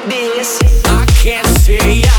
like 0.00 0.08
this. 0.08 0.60
I 0.86 1.04
can't 1.06 1.46
see. 1.46 2.09